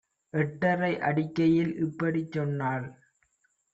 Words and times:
எட்டரை 0.33 0.99
அடிக்கையில் 0.99 1.73
இப்படிச் 1.77 2.31
சொன்னாள். 2.31 2.87